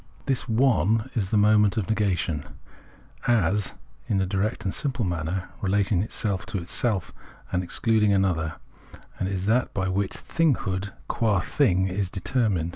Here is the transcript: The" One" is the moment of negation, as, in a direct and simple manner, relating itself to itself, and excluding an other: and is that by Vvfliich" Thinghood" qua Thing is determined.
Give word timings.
The" 0.25 0.33
One" 0.47 1.07
is 1.13 1.29
the 1.29 1.37
moment 1.37 1.77
of 1.77 1.87
negation, 1.87 2.43
as, 3.27 3.75
in 4.07 4.19
a 4.19 4.25
direct 4.25 4.65
and 4.65 4.73
simple 4.73 5.05
manner, 5.05 5.49
relating 5.61 6.01
itself 6.01 6.43
to 6.47 6.57
itself, 6.57 7.13
and 7.51 7.61
excluding 7.61 8.11
an 8.11 8.25
other: 8.25 8.55
and 9.19 9.29
is 9.29 9.45
that 9.45 9.75
by 9.75 9.85
Vvfliich" 9.85 10.15
Thinghood" 10.57 10.89
qua 11.07 11.39
Thing 11.39 11.87
is 11.87 12.09
determined. 12.09 12.69